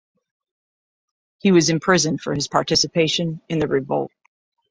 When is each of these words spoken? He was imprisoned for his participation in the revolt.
He 1.37 1.51
was 1.51 1.69
imprisoned 1.69 2.21
for 2.21 2.33
his 2.33 2.47
participation 2.47 3.39
in 3.49 3.59
the 3.59 3.67
revolt. 3.67 4.11